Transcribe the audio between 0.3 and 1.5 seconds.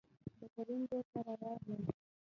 دکريم دو کره